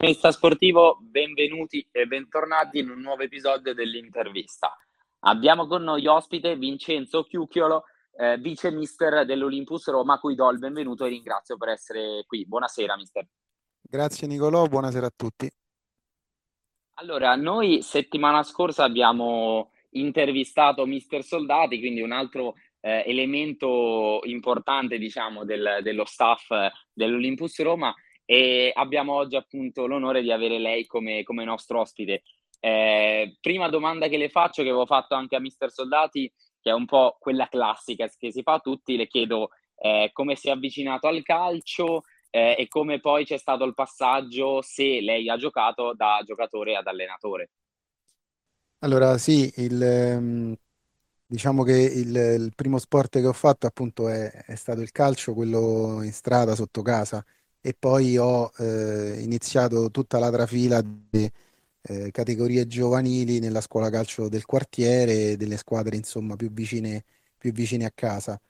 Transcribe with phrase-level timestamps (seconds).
[0.00, 4.74] Cronista sportivo, benvenuti e bentornati in un nuovo episodio dell'intervista.
[5.26, 7.84] Abbiamo con noi ospite Vincenzo Chiucchiolo,
[8.16, 12.46] eh, vice mister dell'Olympus Roma, a cui do il benvenuto e ringrazio per essere qui.
[12.46, 13.26] Buonasera, mister.
[13.78, 15.50] Grazie Nicolò, buonasera a tutti.
[16.94, 25.44] Allora, noi settimana scorsa abbiamo intervistato mister Soldati, quindi un altro eh, elemento importante, diciamo,
[25.44, 26.48] del, dello staff
[26.90, 27.94] dell'Olympus Roma
[28.30, 32.22] e abbiamo oggi appunto l'onore di avere lei come, come nostro ospite.
[32.60, 36.72] Eh, prima domanda che le faccio, che avevo fatto anche a Mister Soldati, che è
[36.72, 40.52] un po' quella classica che si fa a tutti, le chiedo eh, come si è
[40.52, 45.92] avvicinato al calcio eh, e come poi c'è stato il passaggio, se lei ha giocato
[45.96, 47.50] da giocatore ad allenatore.
[48.84, 50.54] Allora sì, il, ehm,
[51.26, 55.34] diciamo che il, il, primo sport che ho fatto appunto è, è stato il calcio,
[55.34, 57.24] quello in strada sotto casa
[57.60, 61.30] e poi ho eh, iniziato tutta la trafila di
[61.82, 67.04] eh, categorie giovanili nella scuola calcio del quartiere, delle squadre insomma più vicine,
[67.38, 68.40] più vicine a casa.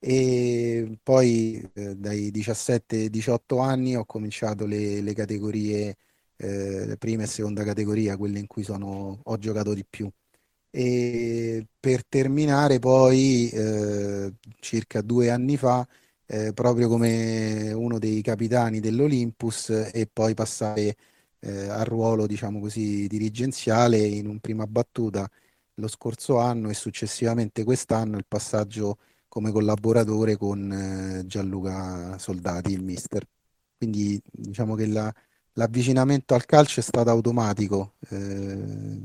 [0.00, 5.96] E poi eh, dai 17-18 anni ho cominciato le, le categorie,
[6.36, 10.10] eh, prima e seconda categoria, quelle in cui sono, ho giocato di più.
[10.70, 15.86] E per terminare poi, eh, circa due anni fa,
[16.28, 20.94] eh, proprio come uno dei capitani dell'Olympus e poi passare
[21.40, 25.28] eh, al ruolo, diciamo così, dirigenziale in un prima battuta
[25.74, 32.82] lo scorso anno e successivamente quest'anno il passaggio come collaboratore con eh, Gianluca Soldati, il
[32.82, 33.26] mister.
[33.76, 35.12] Quindi diciamo che la,
[35.54, 38.16] l'avvicinamento al calcio è stato automatico, eh,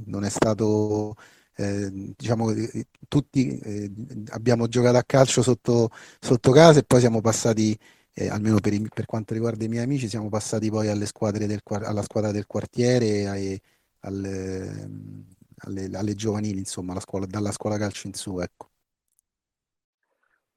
[0.05, 1.16] non è stato
[1.56, 3.92] eh, diciamo che tutti eh,
[4.32, 7.78] abbiamo giocato a calcio sotto, sotto, casa e poi siamo passati,
[8.14, 11.46] eh, almeno per, i, per, quanto riguarda i miei amici, siamo passati poi alle squadre
[11.46, 13.62] del, alla squadra del quartiere, ai,
[14.02, 14.90] alle,
[15.58, 18.70] alle, alle, giovanili, insomma, scuola, dalla scuola calcio in su, ecco.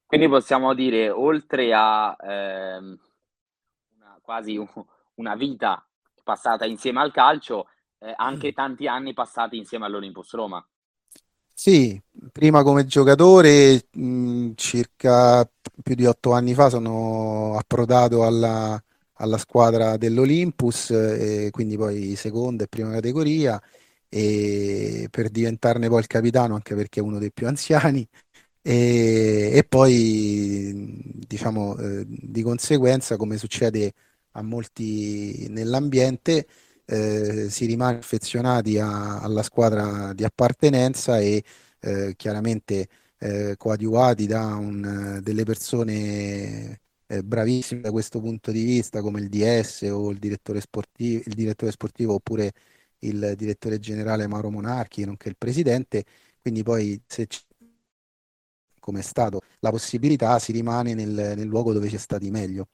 [0.06, 2.98] Quindi possiamo dire, oltre a ehm,
[3.96, 4.68] una, quasi un,
[5.14, 5.84] una vita
[6.22, 7.68] passata insieme al calcio,
[7.98, 10.64] eh, anche tanti anni passati insieme all'Olympus Roma.
[11.58, 11.98] Sì,
[12.32, 15.48] prima come giocatore, mh, circa
[15.82, 18.78] più di otto anni fa sono approdato alla,
[19.14, 23.58] alla squadra dell'Olympus, e quindi poi seconda e prima categoria,
[24.08, 28.06] e per diventarne poi il capitano, anche perché è uno dei più anziani,
[28.62, 33.92] e, e poi diciamo eh, di conseguenza, come succede
[34.32, 36.46] a molti nell'ambiente,
[36.86, 41.42] eh, si rimane affezionati a, alla squadra di appartenenza e
[41.80, 42.88] eh, chiaramente
[43.18, 49.28] eh, coadiuvati da un, delle persone eh, bravissime da questo punto di vista come il
[49.28, 52.52] DS o il direttore sportivo, il direttore sportivo oppure
[53.00, 56.04] il direttore generale Mauro Monarchi, nonché il presidente,
[56.40, 57.40] quindi poi se c'è
[58.80, 62.68] come è stato la possibilità si rimane nel, nel luogo dove c'è stati meglio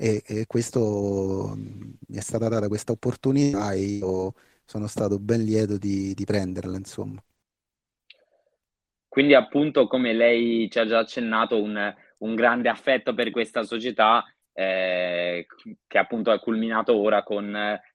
[0.00, 4.32] e, e questo mi è stata data questa opportunità e io
[4.64, 7.20] sono stato ben lieto di, di prenderla, insomma.
[9.08, 14.24] Quindi appunto come lei ci ha già accennato un, un grande affetto per questa società
[14.52, 15.46] eh,
[15.86, 17.50] che appunto è culminato ora con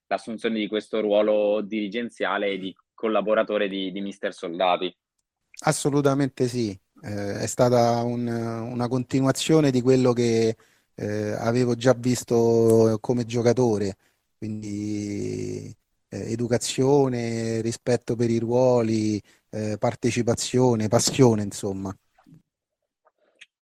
[0.07, 4.93] l'assunzione di questo ruolo dirigenziale e di collaboratore di, di Mister Soldati.
[5.65, 10.57] Assolutamente sì, eh, è stata un, una continuazione di quello che
[10.95, 13.95] eh, avevo già visto come giocatore,
[14.37, 15.75] quindi
[16.09, 21.95] eh, educazione, rispetto per i ruoli, eh, partecipazione, passione, insomma.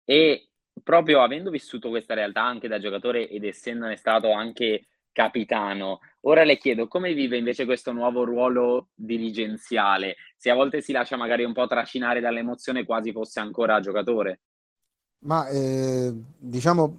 [0.03, 0.49] E
[0.81, 6.57] proprio avendo vissuto questa realtà anche da giocatore ed essendone stato anche capitano, ora le
[6.57, 11.53] chiedo come vive invece questo nuovo ruolo dirigenziale, se a volte si lascia magari un
[11.53, 14.39] po' trascinare dall'emozione quasi fosse ancora giocatore.
[15.21, 16.95] Ma eh, diciamo,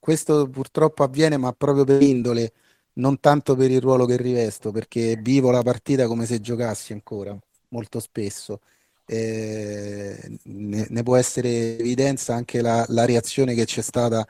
[0.00, 2.52] questo purtroppo avviene, ma proprio per indole,
[2.94, 7.36] non tanto per il ruolo che rivesto, perché vivo la partita come se giocassi ancora,
[7.68, 8.60] molto spesso.
[9.06, 14.26] Eh, ne, ne, può essere evidenza anche la, la reazione che c'è stata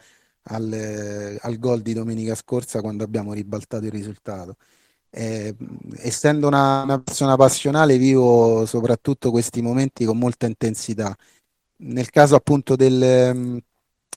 [0.48, 4.56] al, al, gol di domenica scorsa quando abbiamo ribaltato il risultato.
[5.10, 5.54] Eh,
[5.98, 11.16] essendo una, una persona passionale, vivo soprattutto questi momenti con molta intensità
[11.78, 13.60] nel caso appunto del, ehm,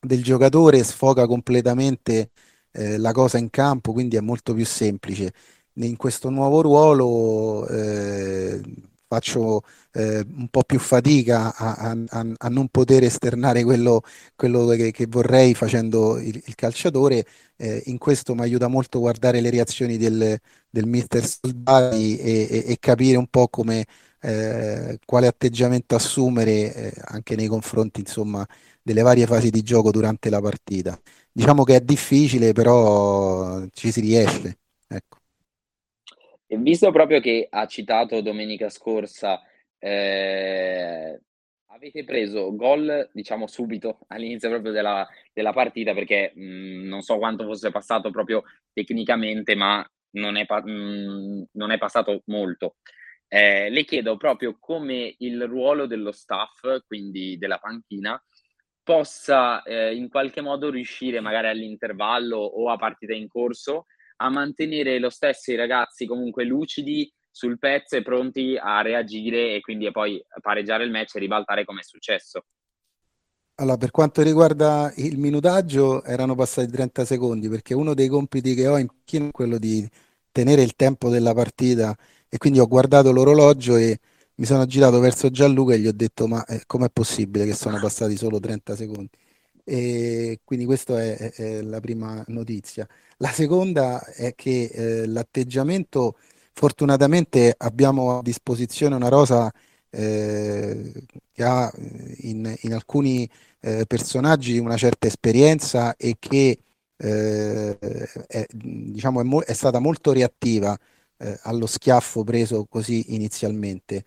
[0.01, 2.31] del giocatore sfoga completamente
[2.71, 5.33] eh, la cosa in campo, quindi è molto più semplice.
[5.73, 8.61] In questo nuovo ruolo eh,
[9.07, 9.63] faccio
[9.93, 11.75] eh, un po' più fatica a,
[12.09, 14.03] a, a, non poter esternare quello,
[14.35, 17.25] quello che, che, vorrei facendo il, il calciatore.
[17.57, 20.37] Eh, in questo mi aiuta molto guardare le reazioni del,
[20.69, 23.85] del mister Soldati e, e, e capire un po' come,
[24.21, 28.45] eh, quale atteggiamento assumere eh, anche nei confronti insomma,
[28.81, 30.99] delle varie fasi di gioco durante la partita.
[31.31, 34.57] Diciamo che è difficile, però ci si riesce.
[34.87, 35.17] Ecco.
[36.47, 39.39] E visto proprio che ha citato domenica scorsa,
[39.77, 41.21] eh,
[41.67, 47.17] avete preso gol, diciamo subito, all'inizio proprio della, della partita, perché mh, mm, non so
[47.17, 48.43] quanto fosse passato proprio
[48.73, 52.77] tecnicamente, ma non è, mh, mm, non è passato molto.
[53.31, 58.21] Eh, le chiedo proprio come il ruolo dello staff, quindi della panchina,
[58.83, 63.85] possa eh, in qualche modo riuscire magari all'intervallo o a partita in corso
[64.21, 69.61] a mantenere lo stesso i ragazzi comunque lucidi sul pezzo e pronti a reagire e
[69.61, 72.45] quindi poi pareggiare il match e ribaltare come è successo.
[73.55, 78.67] Allora, per quanto riguarda il minutaggio, erano passati 30 secondi perché uno dei compiti che
[78.67, 79.87] ho in è quello di
[80.31, 81.95] tenere il tempo della partita
[82.29, 83.99] e quindi ho guardato l'orologio e
[84.35, 87.79] mi sono girato verso Gianluca e gli ho detto ma eh, com'è possibile che sono
[87.79, 89.09] passati solo 30 secondi?
[89.63, 92.87] E quindi questa è, è, la prima notizia.
[93.17, 96.17] La seconda è che eh, l'atteggiamento,
[96.53, 99.51] fortunatamente abbiamo a disposizione una rosa
[99.89, 100.91] eh,
[101.31, 103.29] che ha eh, in, in alcuni
[103.61, 106.59] eh, personaggi una certa esperienza e che
[106.97, 107.77] eh,
[108.27, 110.77] è, diciamo, è, mo- è, stata molto reattiva
[111.19, 114.03] eh, allo schiaffo preso così inizialmente.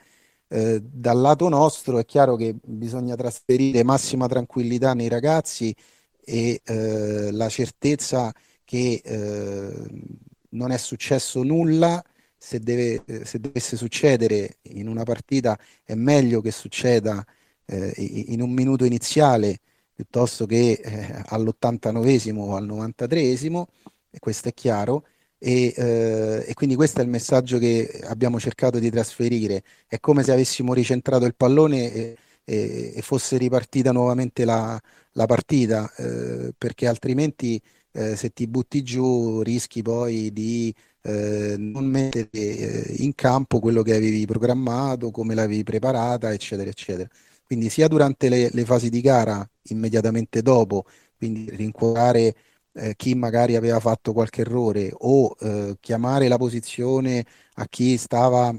[0.49, 5.75] Eh, dal lato nostro è chiaro che bisogna trasferire massima tranquillità nei ragazzi
[6.25, 8.33] e eh, la certezza
[8.65, 10.05] che eh,
[10.51, 12.03] non è successo nulla.
[12.37, 17.25] Se, deve, eh, se, dovesse succedere in una partita è meglio che succeda
[17.67, 19.61] eh, in un minuto iniziale
[19.95, 20.81] piuttosto che
[21.29, 23.65] all'89esimo o al 93esimo,
[24.11, 25.07] e questo è chiaro
[25.45, 29.65] e, eh, e, quindi questo è il messaggio che abbiamo cercato di trasferire.
[29.89, 34.81] È come se avessimo ricentrato il pallone e, e, e fosse ripartita nuovamente la,
[35.13, 37.61] la partita, eh, perché altrimenti
[37.91, 40.73] eh, se ti butti giù rischi poi di
[41.03, 47.09] eh, non mettere eh, in campo quello che avevi programmato, come l'avevi preparata, eccetera, eccetera.
[47.45, 50.85] Quindi sia durante le, le fasi di gara, immediatamente dopo,
[51.17, 52.33] quindi rincuorare
[52.75, 57.25] eh, chi magari aveva fatto qualche errore o eh, chiamare la posizione
[57.55, 58.55] a chi stava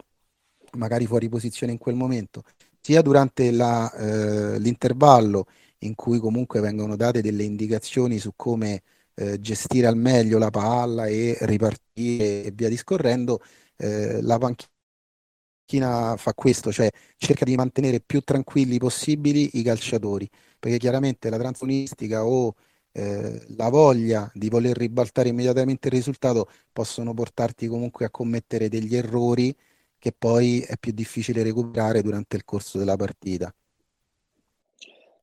[0.77, 2.43] magari fuori posizione in quel momento,
[2.79, 5.45] sia durante la, eh, l'intervallo
[5.79, 8.81] in cui comunque vengono date delle indicazioni su come
[9.15, 13.41] eh, gestire al meglio la palla e ripartire e via discorrendo,
[13.77, 20.29] eh, la panchina fa questo, cioè cerca di mantenere più tranquilli possibili i calciatori,
[20.59, 22.55] perché chiaramente la transunistica o
[22.93, 28.95] eh, la voglia di voler ribaltare immediatamente il risultato possono portarti comunque a commettere degli
[28.95, 29.53] errori
[29.97, 33.53] che poi è più difficile recuperare durante il corso della partita.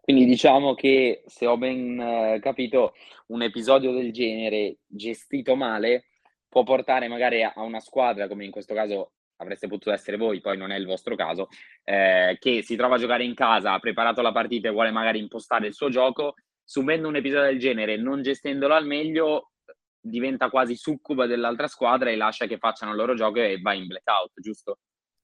[0.00, 2.94] Quindi diciamo che se ho ben eh, capito,
[3.26, 6.06] un episodio del genere gestito male
[6.48, 10.56] può portare magari a una squadra, come in questo caso avreste potuto essere voi, poi
[10.56, 11.48] non è il vostro caso,
[11.84, 15.20] eh, che si trova a giocare in casa, ha preparato la partita e vuole magari
[15.20, 16.34] impostare il suo gioco
[16.70, 19.50] subendo un episodio del genere, non gestendolo al meglio,
[19.98, 23.88] diventa quasi succuba dell'altra squadra e lascia che facciano il loro gioco e va in
[23.88, 24.78] blackout, giusto?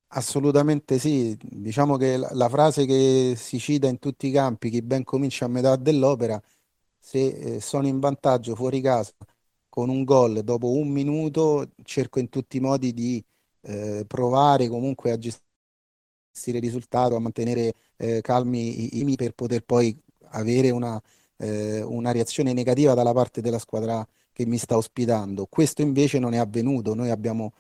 [0.09, 5.05] Assolutamente sì, diciamo che la, frase che si cita in tutti i campi, chi ben
[5.05, 6.43] comincia a metà dell'opera,
[6.99, 9.15] se eh, sono in vantaggio fuori casa
[9.69, 13.25] con un gol dopo un minuto, cerco in tutti i modi di
[13.61, 19.63] eh, provare comunque a gestire il risultato, a mantenere eh, calmi i, i per poter
[19.63, 19.97] poi
[20.31, 21.01] avere una
[21.39, 25.47] eh, una reazione negativa dalla parte della squadra che mi sta ospitando.
[25.47, 27.53] Questo invece non è avvenuto, noi abbiamo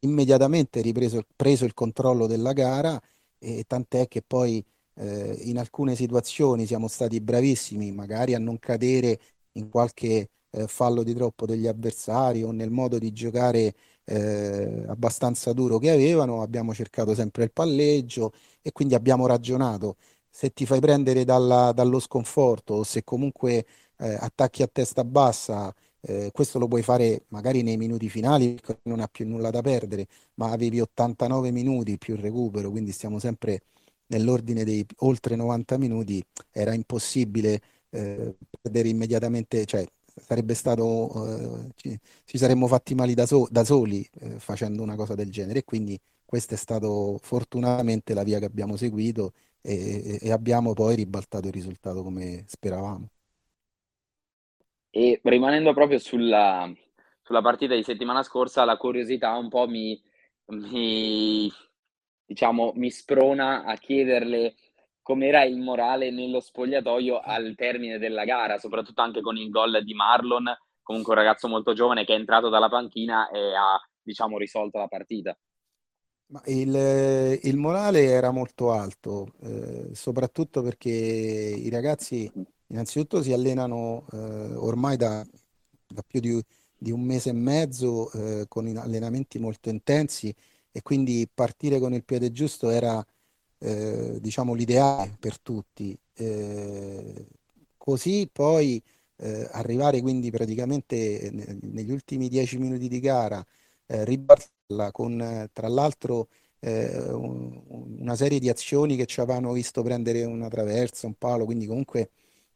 [0.00, 3.00] immediatamente ripreso preso il controllo della gara
[3.38, 4.64] e tant'è che poi
[4.94, 9.20] eh, in alcune situazioni siamo stati bravissimi magari a non cadere
[9.52, 13.74] in qualche eh, fallo di troppo degli avversari o nel modo di giocare
[14.04, 19.96] eh, abbastanza duro che avevano, abbiamo cercato sempre il palleggio e quindi abbiamo ragionato
[20.36, 23.64] se ti fai prendere dalla, dallo sconforto o se comunque
[23.96, 29.00] eh, attacchi a testa bassa, eh, questo lo puoi fare magari nei minuti finali non
[29.00, 33.62] ha più nulla da perdere, ma avevi 89 minuti più il recupero, quindi stiamo sempre
[34.08, 41.98] nell'ordine dei oltre 90 minuti, era impossibile eh, perdere immediatamente, cioè sarebbe stato, eh, ci,
[42.24, 45.64] ci, saremmo fatti mali da, so, da soli eh, facendo una cosa del genere.
[45.64, 46.86] Quindi questa è stata
[47.22, 49.32] fortunatamente la via che abbiamo seguito
[49.66, 53.08] e, e abbiamo poi ribaltato il risultato come speravamo.
[54.90, 56.72] E rimanendo proprio sulla,
[57.22, 60.00] sulla partita di settimana scorsa, la curiosità un po' mi,
[60.46, 61.50] mi,
[62.24, 64.54] diciamo, mi sprona a chiederle
[65.02, 69.94] com'era il morale nello spogliatoio al termine della gara, soprattutto anche con il gol di
[69.94, 70.46] Marlon,
[70.82, 74.88] comunque un ragazzo molto giovane che è entrato dalla panchina e ha, diciamo, risolto la
[74.88, 75.36] partita.
[76.28, 82.30] Ma il, il morale era molto alto, eh, soprattutto perché i ragazzi
[82.68, 84.16] innanzitutto si allenano eh,
[84.56, 85.24] ormai da,
[85.86, 86.42] da più di,
[86.76, 90.34] di, un mese e mezzo eh, con allenamenti molto intensi
[90.72, 93.04] e quindi partire con il piede giusto era
[93.58, 95.96] eh, diciamo l'ideale per tutti.
[96.14, 97.26] Eh,
[97.76, 98.82] così poi
[99.18, 101.30] eh, arrivare quindi praticamente
[101.62, 103.44] negli ultimi dieci minuti di gara,
[103.86, 104.54] eh, ribaltarla
[104.92, 106.28] con tra l'altro
[106.60, 111.66] eh, una serie di azioni che ci avevano visto prendere una traversa, un palo, quindi
[111.66, 112.10] comunque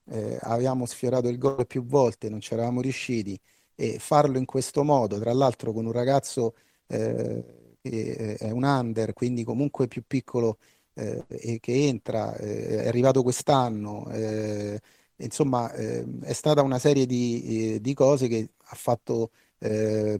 [0.06, 3.38] eh, avevamo sfiorato il gol più volte, non ci eravamo riusciti
[3.74, 6.54] e farlo in questo modo, tra l'altro con un ragazzo
[6.86, 10.58] eh, che è un under, quindi comunque più piccolo
[10.94, 14.80] eh, e che entra, eh, è arrivato quest'anno, eh,
[15.16, 19.30] insomma è stata una serie di, di cose che ha fatto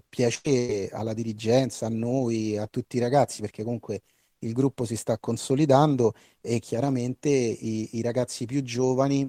[0.09, 4.03] piacere alla dirigenza, a noi, a tutti i ragazzi, perché comunque
[4.41, 9.27] il gruppo si sta consolidando e chiaramente i, i ragazzi più giovani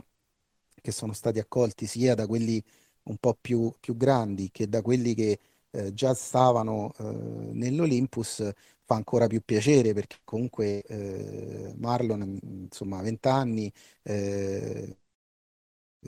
[0.82, 2.62] che sono stati accolti sia da quelli
[3.04, 5.40] un po' più, più grandi che da quelli che
[5.72, 7.04] eh, già stavano eh,
[7.54, 8.52] nell'Olympus
[8.84, 13.72] fa ancora più piacere perché comunque eh, Marlon insomma a 20 anni
[14.04, 14.98] eh,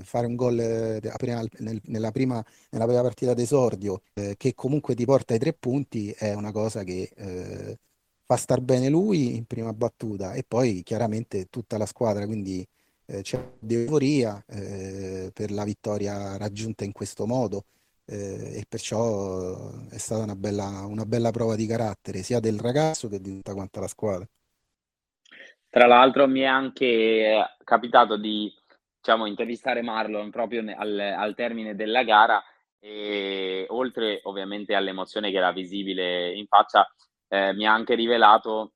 [0.03, 0.99] fare un gol eh,
[1.59, 6.11] nel, nella, prima, nella prima partita d'esordio eh, che comunque ti porta ai tre punti
[6.11, 7.09] è una cosa che
[8.25, 12.65] fa star bene lui in prima battuta e poi chiaramente tutta la squadra quindi
[13.05, 17.65] eh, c'è euforia eh, per la vittoria raggiunta in questo modo
[18.05, 23.09] eh, e perciò è stata una bella, una bella prova di carattere sia del ragazzo
[23.09, 24.27] che di tutta quanta la squadra.
[25.69, 28.51] Tra l'altro mi è anche capitato di
[29.03, 32.41] diciamo, intervistare Marlon proprio al, al termine della gara
[32.79, 36.89] e oltre ovviamente all'emozione che era visibile in faccia,
[37.27, 38.71] eh, mi ha anche rivelato,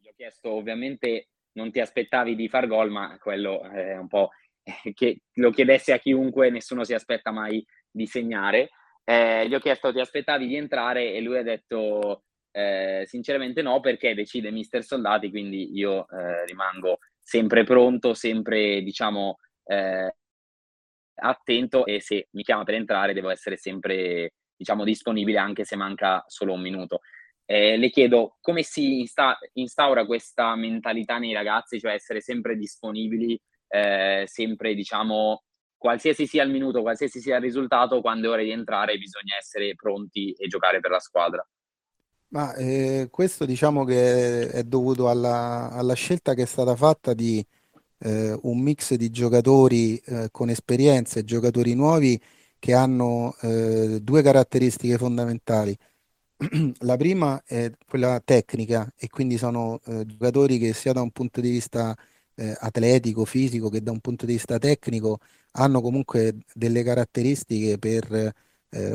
[0.00, 4.30] gli ho chiesto ovviamente non ti aspettavi di far gol, ma quello è un po'
[4.94, 8.70] che lo chiedesse a chiunque, nessuno si aspetta mai di segnare.
[9.04, 13.80] Eh, gli ho chiesto ti aspettavi di entrare e lui ha detto eh, sinceramente no
[13.80, 20.14] perché decide mister Soldati, quindi io eh, rimango sempre pronto, sempre diciamo eh,
[21.16, 26.22] attento e se mi chiama per entrare devo essere sempre diciamo disponibile anche se manca
[26.28, 27.00] solo un minuto.
[27.46, 33.38] Eh, le chiedo come si insta- instaura questa mentalità nei ragazzi, cioè essere sempre disponibili,
[33.68, 35.44] eh, sempre diciamo,
[35.76, 39.74] qualsiasi sia il minuto, qualsiasi sia il risultato, quando è ora di entrare bisogna essere
[39.74, 41.46] pronti e giocare per la squadra.
[42.34, 47.44] Ma eh, questo diciamo che è dovuto alla, alla, scelta che è stata fatta di
[47.98, 52.20] eh, un mix di giocatori eh, con esperienze, giocatori nuovi
[52.58, 55.76] che hanno eh, due caratteristiche fondamentali.
[56.80, 61.40] La prima è quella tecnica e quindi sono eh, giocatori che sia da un punto
[61.40, 61.96] di vista
[62.34, 65.18] eh, atletico, fisico che da un punto di vista tecnico
[65.52, 68.34] hanno comunque delle caratteristiche per,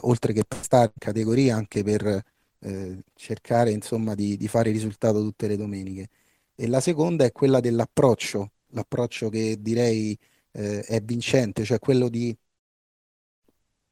[0.02, 2.22] oltre che per stare in categoria, anche per
[2.60, 6.10] eh, cercare insomma di, di fare risultato tutte le domeniche.
[6.56, 10.18] E la seconda è quella dell'approccio, l'approccio che direi
[10.52, 12.36] eh, è vincente, cioè quello di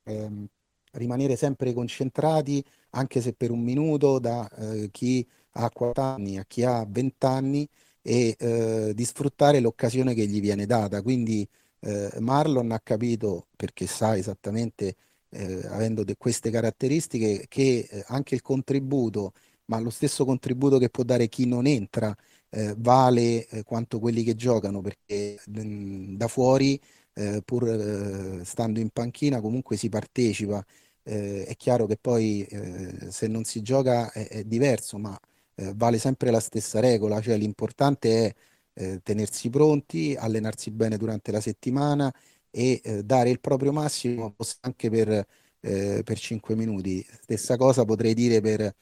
[0.03, 0.47] ehm,
[0.93, 6.45] rimanere sempre concentrati, anche se per un minuto, da eh, chi ha 40 anni a
[6.45, 7.67] chi ha 20 anni
[8.01, 11.01] e eh, di sfruttare l'occasione che gli viene data.
[11.01, 11.47] Quindi
[11.81, 14.95] eh, Marlon ha capito, perché sa esattamente,
[15.29, 19.33] eh, avendo queste caratteristiche, che eh, anche il contributo,
[19.65, 22.15] ma lo stesso contributo che può dare chi non entra,
[22.49, 26.79] eh, vale quanto quelli che giocano, perché mh, mm, da fuori
[27.13, 30.63] eh, pur eh, stando in panchina comunque si partecipa.
[31.03, 35.17] Eh, è chiaro che poi eh, se non si gioca è, è diverso, ma
[35.55, 38.33] eh, vale sempre la stessa regola, cioè l'importante è
[38.73, 42.13] eh, tenersi pronti, allenarsi bene durante la settimana
[42.57, 45.25] e dare il proprio massimo anche per,
[45.59, 47.05] per 5 minuti.
[47.21, 48.73] Stessa cosa potrei dire per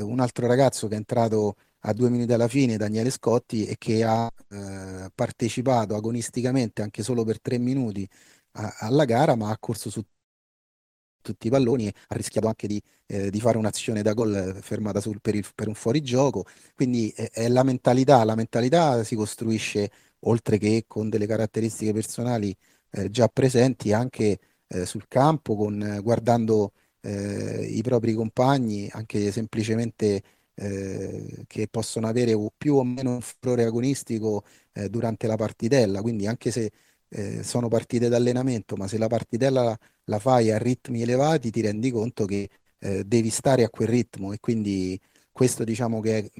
[0.00, 4.02] un altro ragazzo che è entrato a due minuti alla fine Daniele Scotti e che
[4.04, 8.08] ha eh, partecipato agonisticamente anche solo per tre minuti
[8.52, 10.02] a, alla gara, ma ha corso su
[11.20, 15.20] tutti i palloni, ha rischiato anche di, eh, di fare un'azione da gol fermata sul,
[15.20, 16.44] per, il, per, un fuorigioco.
[16.74, 19.90] Quindi è, è la mentalità, la mentalità si costruisce
[20.20, 22.54] oltre che con delle caratteristiche personali
[22.90, 30.22] eh, già presenti anche eh, sul campo, con, guardando eh, i propri compagni, anche semplicemente
[30.54, 36.02] eh, che possono avere più o meno un furore agonistico eh, durante la partitella.
[36.02, 36.70] Quindi anche se
[37.08, 41.60] eh, sono partite d'allenamento, ma se la partitella la, la, fai a ritmi elevati, ti
[41.60, 42.48] rendi conto che
[42.80, 44.98] eh, devi stare a quel ritmo e quindi
[45.32, 46.30] questo diciamo che è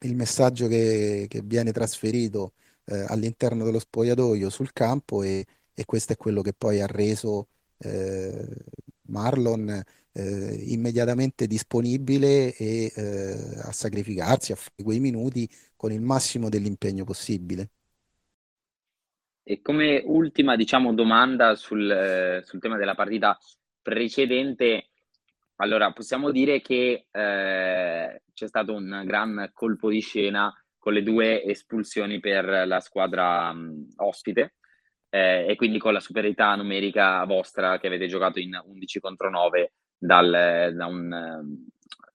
[0.00, 2.52] il messaggio che, che viene trasferito
[2.86, 7.48] eh, all'interno dello spogliatoio sul campo e, e, questo è quello che poi ha reso
[7.78, 8.48] eh,
[9.08, 16.48] Marlon eh, immediatamente disponibile e eh, a sacrificarsi, a fare quei minuti con il massimo
[16.48, 17.68] dell'impegno possibile.
[19.42, 23.38] E come ultima, diciamo, domanda sul, eh, sul tema della partita
[23.80, 24.88] precedente,
[25.56, 30.52] allora possiamo dire che eh, c'è stato un gran colpo di scena
[30.86, 34.54] con le due espulsioni per la squadra mh, ospite
[35.08, 39.72] eh, e quindi con la superiorità numerica vostra che avete giocato in 11 contro 9
[39.98, 41.58] dal, da un,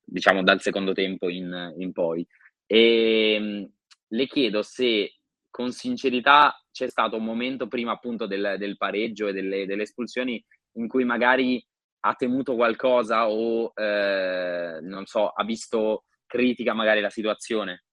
[0.06, 2.26] diciamo, dal secondo tempo in, in poi.
[2.66, 3.72] E mh,
[4.16, 5.18] le chiedo se
[5.50, 10.42] con sincerità c'è stato un momento prima appunto del, del pareggio e delle, delle, espulsioni
[10.76, 11.62] in cui magari
[12.04, 17.84] ha temuto qualcosa o eh, non so, ha visto critica magari la situazione?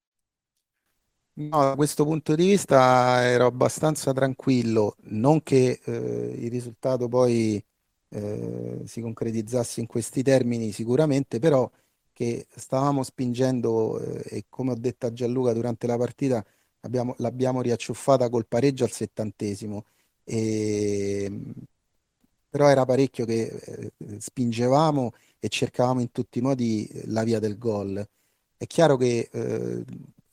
[1.40, 7.64] No, da questo punto di vista ero abbastanza tranquillo, non che eh, il risultato poi
[8.08, 11.70] eh, si concretizzasse in questi termini sicuramente, però
[12.12, 16.44] che stavamo spingendo eh, e come ho detto a Gianluca durante la partita
[16.80, 19.84] abbiamo, l'abbiamo riacciuffata col pareggio al settantesimo.
[20.24, 21.30] E,
[22.48, 27.58] però era parecchio che eh, spingevamo e cercavamo in tutti i modi la via del
[27.58, 28.04] gol.
[28.56, 29.84] È chiaro che eh,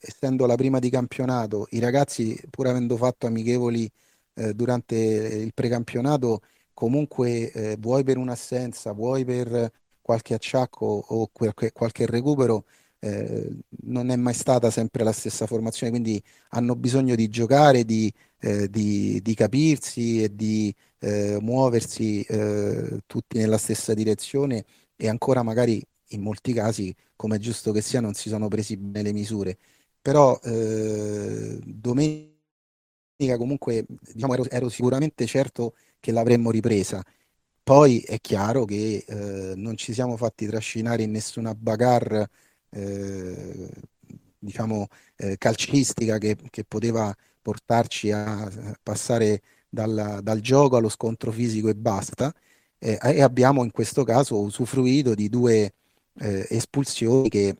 [0.06, 3.90] essendo la prima di campionato, i ragazzi, pur avendo fatto amichevoli
[4.34, 6.40] eh, durante il precampionato,
[6.72, 9.70] comunque eh, vuoi per un'assenza, vuoi per
[10.00, 12.64] qualche acciacco o qualche, qualche recupero,
[13.00, 13.48] eh,
[13.82, 18.68] non è mai stata sempre la stessa formazione, quindi hanno bisogno di giocare, di, eh,
[18.68, 24.64] di, di capirsi e di eh, muoversi eh, tutti nella stessa direzione
[24.96, 28.76] e ancora magari in molti casi, come è giusto che sia, non si sono presi
[28.76, 29.58] bene le misure.
[30.06, 32.36] Però eh, domenica
[33.36, 37.02] comunque diciamo, ero, ero sicuramente certo che l'avremmo ripresa.
[37.60, 42.30] Poi è chiaro che eh, non ci siamo fatti trascinare in nessuna bagarre
[42.70, 43.68] eh,
[44.38, 48.48] diciamo, eh, calcistica che, che, poteva portarci a
[48.80, 52.32] passare dal, dal, gioco allo scontro fisico e basta.
[52.78, 55.72] E abbiamo in questo caso usufruito di due
[56.20, 57.56] eh, espulsioni che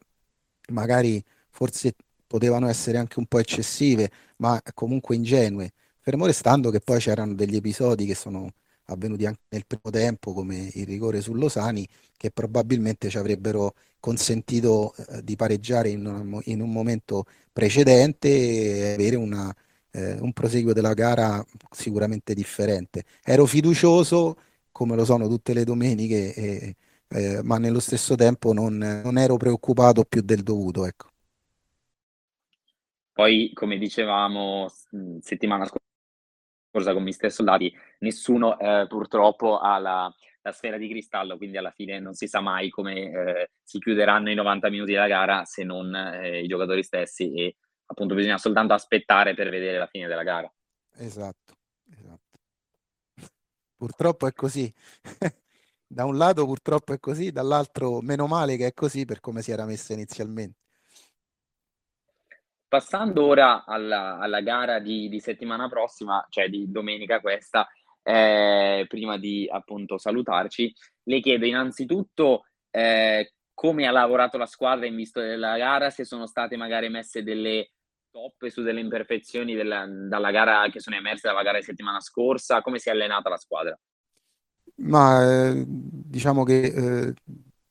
[0.69, 1.95] magari forse
[2.27, 7.57] potevano essere anche un po' eccessive, ma comunque ingenue, fermo restando che poi c'erano degli
[7.57, 8.51] episodi che sono
[8.87, 11.87] avvenuti anche nel primo tempo, come il rigore su Losani,
[12.17, 18.93] che probabilmente ci avrebbero consentito eh, di pareggiare in un, in un, momento precedente e
[18.95, 19.53] avere una,
[19.91, 23.05] eh, un proseguo della gara sicuramente differente.
[23.25, 24.37] Ero fiducioso,
[24.71, 30.05] come lo sono tutte le domeniche, eh, ma nello stesso tempo non, non, ero preoccupato
[30.05, 30.87] più del dovuto.
[30.87, 31.09] Ecco.
[33.17, 34.71] Poi, come dicevamo
[35.21, 41.57] settimana scorsa, con Mister Soldati, nessuno eh, purtroppo ha la, la, sfera di cristallo, quindi
[41.57, 45.47] alla fine non si sa mai come eh, si chiuderanno i 90 minuti della gara
[45.47, 50.09] se non eh, i giocatori stessi e appunto bisogna soltanto aspettare per vedere la fine
[50.09, 50.53] della gara.
[50.97, 51.55] Esatto,
[51.91, 52.39] esatto.
[53.77, 54.71] Purtroppo è così.
[55.89, 59.53] da un lato purtroppo è così, dall'altro meno male che è così per come si
[59.53, 60.65] era messa inizialmente.
[62.77, 67.67] Passando ora alla, alla gara di, di, settimana prossima, cioè di domenica questa,
[68.03, 70.71] eh, prima di appunto salutarci,
[71.05, 76.27] le chiedo innanzitutto eh, come ha lavorato la squadra in vista della gara, se sono
[76.27, 77.71] state magari messe delle
[78.11, 82.61] toppe su delle imperfezioni della, dalla gara che sono emerse dalla gara di settimana scorsa,
[82.61, 83.81] come si è allenata la squadra?
[84.81, 87.15] Ma eh, diciamo che eh,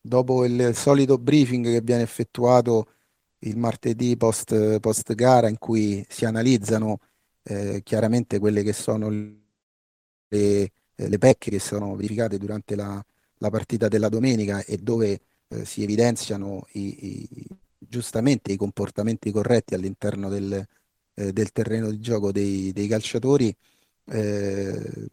[0.01, 2.87] dopo il solito briefing che viene effettuato
[3.45, 6.99] il martedì post, post gara in cui si analizzano
[7.43, 13.03] eh, chiaramente quelle che sono le, le pecche che sono verificate durante la,
[13.37, 17.45] la partita della domenica e dove eh, si evidenziano i, i,
[17.77, 20.65] giustamente i comportamenti corretti all'interno del,
[21.13, 23.55] eh, del terreno di gioco dei, dei calciatori.
[24.07, 25.07] Eh,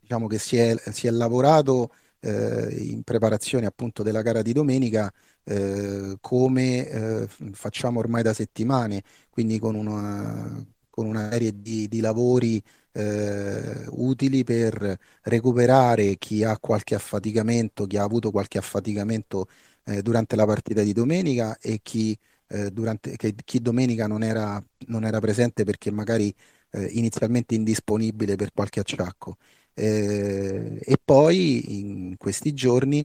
[0.00, 1.90] diciamo che si è, si è lavorato
[2.20, 5.12] eh, in preparazione appunto della gara di domenica,
[5.44, 12.00] eh, come eh, facciamo ormai da settimane, quindi con una, con una serie di, di
[12.00, 19.46] lavori eh, utili per recuperare chi ha qualche affaticamento, chi ha avuto qualche affaticamento
[19.84, 22.16] eh, durante la partita di domenica e chi,
[22.48, 26.34] eh, durante, che, chi domenica non era, non era, presente perché magari
[26.72, 29.36] inizialmente indisponibile per qualche acciacco.
[29.74, 33.04] E poi in questi giorni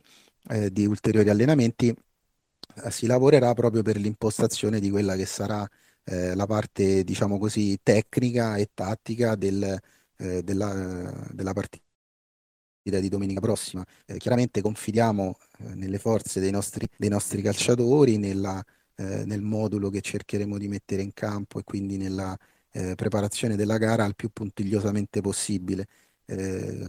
[0.71, 1.95] di ulteriori allenamenti
[2.89, 5.67] si lavorerà proprio per l'impostazione di quella che sarà
[6.05, 9.77] eh, la parte, diciamo così, tecnica e tattica del,
[10.17, 11.83] eh, della, della, partita
[12.99, 13.83] di domenica prossima.
[14.05, 18.63] Eh, chiaramente confidiamo eh, nelle forze dei nostri, dei nostri calciatori, nella,
[18.95, 22.37] eh, nel modulo che cercheremo di mettere in campo e quindi nella
[22.71, 25.87] eh, preparazione della gara al più puntigliosamente possibile,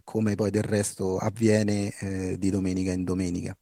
[0.03, 1.92] come poi del resto avviene
[2.38, 3.55] di domenica in domenica.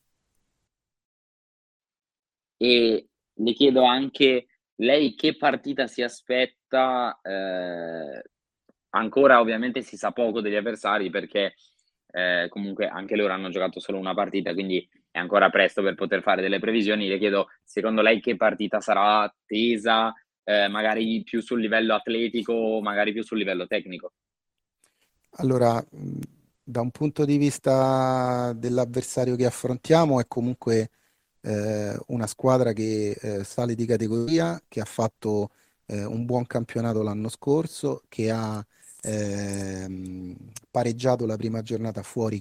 [2.65, 4.47] E le chiedo anche
[4.77, 7.21] lei che partita si aspetta?
[7.23, 8.23] Eh,
[8.91, 11.57] ancora ovviamente si sa poco degli avversari perché
[12.11, 16.23] eh, comunque anche loro hanno giocato solo una partita, quindi è ancora presto per poter
[16.23, 17.07] fare delle previsioni.
[17.07, 23.13] Le chiedo, secondo lei che partita sarà tesa, eh, magari più sul livello atletico, magari
[23.13, 24.13] più sul livello tecnico?
[25.33, 25.85] Allora,
[26.63, 30.89] da un punto di vista dell'avversario che affrontiamo, è comunque
[31.45, 35.51] eh, una squadra che eh, sale di categoria, che ha fatto
[35.87, 38.65] eh, un buon campionato l'anno scorso, che ha
[39.03, 40.37] ehm,
[40.71, 42.41] pareggiato la prima giornata fuori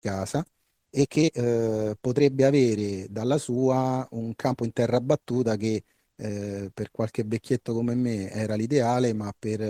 [0.00, 0.44] casa
[0.90, 5.84] e che eh, potrebbe avere dalla sua un campo in terra battuta che
[6.16, 9.60] eh, per qualche vecchietto come me era l'ideale, ma per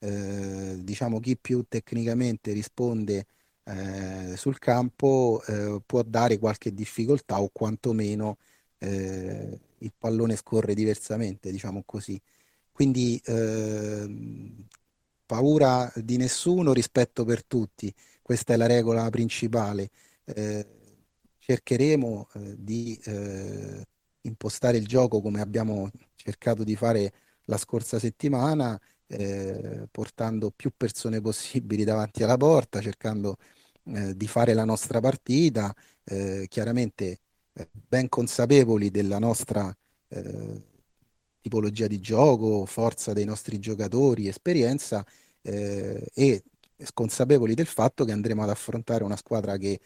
[0.00, 3.26] eh, diciamo chi più tecnicamente risponde
[3.68, 8.38] eh, sul campo eh, può dare qualche difficoltà o quantomeno
[8.78, 12.20] eh, il pallone scorre diversamente, diciamo così.
[12.72, 14.66] Quindi ehm,
[15.26, 19.90] paura di nessuno, rispetto per tutti, questa è la regola principale.
[20.24, 20.66] Eh,
[21.38, 22.98] cercheremo eh, di
[24.22, 27.12] impostare il gioco come abbiamo cercato di fare
[27.44, 28.78] la scorsa settimana,
[29.90, 33.57] portando più persone possibili davanti alla porta, cercando eh,
[33.88, 35.74] di fare la nostra partita,
[36.04, 37.20] eh, chiaramente
[37.52, 39.74] eh, ben consapevoli della nostra
[40.08, 40.62] eh,
[41.40, 45.04] tipologia di gioco, forza dei nostri giocatori, esperienza
[45.42, 46.42] eh, e
[46.94, 49.80] consapevoli del fatto che andremo ad affrontare una squadra che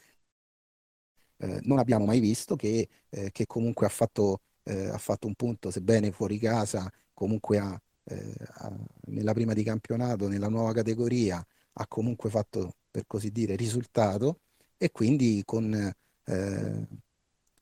[1.63, 6.39] non abbiamo mai visto, che, che comunque ha fatto, ha fatto, un punto, sebbene fuori
[6.39, 8.73] casa, comunque ha, ha,
[9.07, 14.41] nella prima di campionato, nella nuova categoria, ha comunque fatto per così dire, risultato
[14.77, 16.87] e quindi con eh,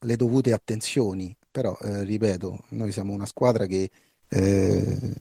[0.00, 1.34] le dovute attenzioni.
[1.50, 3.90] Però, eh, ripeto, noi siamo una squadra che,
[4.28, 5.14] eh,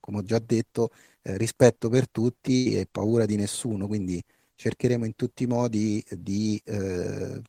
[0.00, 0.90] come ho già detto,
[1.22, 4.22] eh, rispetto per tutti e paura di nessuno, quindi
[4.56, 7.40] cercheremo in tutti i modi di eh,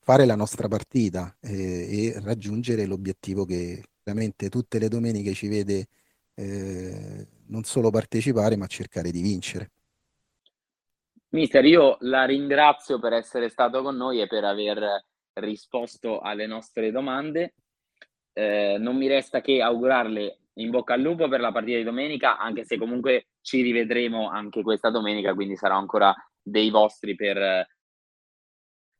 [0.00, 5.86] fare la nostra partita eh, e raggiungere l'obiettivo che veramente tutte le domeniche ci vede
[7.48, 9.70] non solo partecipare, ma cercare di vincere.
[11.32, 16.90] Mister, io la ringrazio per essere stato con noi e per aver risposto alle nostre
[16.90, 17.54] domande.
[18.32, 22.36] Eh, non mi resta che augurarle in bocca al lupo per la partita di domenica,
[22.36, 26.12] anche se comunque ci rivedremo anche questa domenica, quindi sarò ancora
[26.42, 27.66] dei vostri per,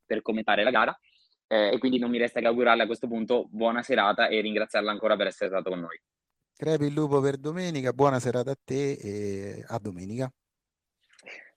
[0.05, 1.01] per commentare la gara.
[1.49, 4.93] Eh, e quindi non mi resta che augurarle a questo punto buona serata e ringraziarla
[4.93, 6.01] ancora per essere stato con noi.
[6.57, 10.31] Crepi il lupo per domenica, buona serata a te e a domenica.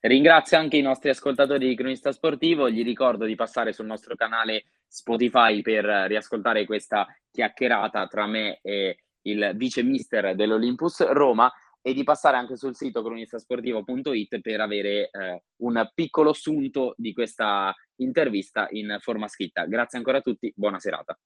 [0.05, 4.65] Ringrazio anche i nostri ascoltatori di Cronista Sportivo, gli ricordo di passare sul nostro canale
[4.85, 11.49] Spotify per riascoltare questa chiacchierata tra me e il vice mister dell'Olympus Roma
[11.81, 17.73] e di passare anche sul sito cronistasportivo.it per avere eh, un piccolo sunto di questa
[18.01, 19.63] intervista in forma scritta.
[19.67, 21.17] Grazie ancora a tutti, buona serata.